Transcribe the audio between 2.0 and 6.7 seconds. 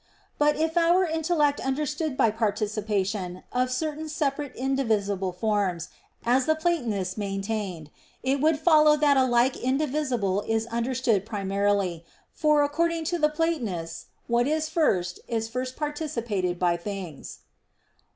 by participation of certain separate indivisible (forms), as the